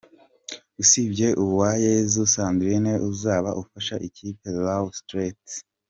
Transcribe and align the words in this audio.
Usibye 0.81 1.27
Uwayezu 1.43 2.21
Sandrine 2.33 2.93
uzaba 3.11 3.49
ufasha 3.61 3.95
ikipe 4.07 4.45
Lowestrates. 4.65 5.53